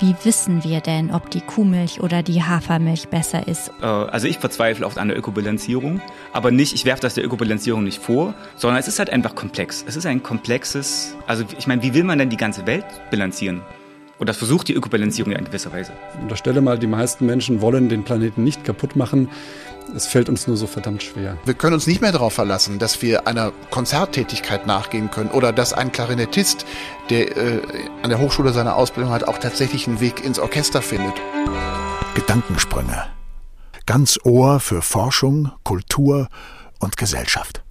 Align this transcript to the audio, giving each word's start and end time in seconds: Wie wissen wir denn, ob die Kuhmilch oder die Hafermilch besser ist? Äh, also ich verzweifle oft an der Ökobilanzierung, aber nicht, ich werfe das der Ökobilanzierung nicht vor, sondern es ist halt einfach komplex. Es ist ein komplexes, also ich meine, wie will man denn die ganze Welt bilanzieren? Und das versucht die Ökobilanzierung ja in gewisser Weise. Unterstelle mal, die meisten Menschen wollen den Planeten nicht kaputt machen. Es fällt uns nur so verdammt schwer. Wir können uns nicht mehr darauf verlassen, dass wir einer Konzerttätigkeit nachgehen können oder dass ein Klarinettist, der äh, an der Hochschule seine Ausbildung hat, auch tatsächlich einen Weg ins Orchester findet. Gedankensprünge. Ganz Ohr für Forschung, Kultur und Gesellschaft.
Wie 0.00 0.16
wissen 0.24 0.64
wir 0.64 0.80
denn, 0.80 1.10
ob 1.10 1.30
die 1.30 1.42
Kuhmilch 1.42 2.00
oder 2.00 2.22
die 2.22 2.42
Hafermilch 2.42 3.08
besser 3.08 3.46
ist? 3.46 3.70
Äh, 3.82 3.84
also 3.84 4.26
ich 4.26 4.38
verzweifle 4.38 4.86
oft 4.86 4.96
an 4.96 5.08
der 5.08 5.18
Ökobilanzierung, 5.18 6.00
aber 6.32 6.50
nicht, 6.50 6.74
ich 6.74 6.86
werfe 6.86 7.02
das 7.02 7.12
der 7.12 7.24
Ökobilanzierung 7.24 7.84
nicht 7.84 8.02
vor, 8.02 8.32
sondern 8.56 8.80
es 8.80 8.88
ist 8.88 8.98
halt 8.98 9.10
einfach 9.10 9.34
komplex. 9.34 9.84
Es 9.86 9.96
ist 9.96 10.06
ein 10.06 10.22
komplexes, 10.22 11.16
also 11.26 11.44
ich 11.58 11.66
meine, 11.66 11.82
wie 11.82 11.92
will 11.92 12.04
man 12.04 12.18
denn 12.18 12.30
die 12.30 12.38
ganze 12.38 12.66
Welt 12.66 12.86
bilanzieren? 13.10 13.60
Und 14.18 14.28
das 14.28 14.38
versucht 14.38 14.68
die 14.68 14.74
Ökobilanzierung 14.74 15.32
ja 15.32 15.38
in 15.38 15.44
gewisser 15.44 15.72
Weise. 15.72 15.92
Unterstelle 16.20 16.62
mal, 16.62 16.78
die 16.78 16.86
meisten 16.86 17.26
Menschen 17.26 17.60
wollen 17.60 17.90
den 17.90 18.02
Planeten 18.02 18.42
nicht 18.42 18.64
kaputt 18.64 18.96
machen. 18.96 19.28
Es 19.94 20.06
fällt 20.06 20.28
uns 20.28 20.46
nur 20.46 20.56
so 20.56 20.66
verdammt 20.66 21.02
schwer. 21.02 21.36
Wir 21.44 21.54
können 21.54 21.74
uns 21.74 21.86
nicht 21.86 22.00
mehr 22.00 22.12
darauf 22.12 22.32
verlassen, 22.32 22.78
dass 22.78 23.02
wir 23.02 23.26
einer 23.26 23.52
Konzerttätigkeit 23.70 24.66
nachgehen 24.66 25.10
können 25.10 25.30
oder 25.30 25.52
dass 25.52 25.72
ein 25.72 25.92
Klarinettist, 25.92 26.64
der 27.10 27.36
äh, 27.36 27.60
an 28.02 28.10
der 28.10 28.20
Hochschule 28.20 28.52
seine 28.52 28.74
Ausbildung 28.74 29.12
hat, 29.12 29.26
auch 29.26 29.38
tatsächlich 29.38 29.86
einen 29.86 30.00
Weg 30.00 30.24
ins 30.24 30.38
Orchester 30.38 30.82
findet. 30.82 31.14
Gedankensprünge. 32.14 33.06
Ganz 33.86 34.18
Ohr 34.22 34.60
für 34.60 34.82
Forschung, 34.82 35.50
Kultur 35.64 36.28
und 36.78 36.96
Gesellschaft. 36.96 37.62